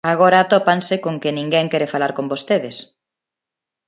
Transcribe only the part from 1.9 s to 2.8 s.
falar con vostedes.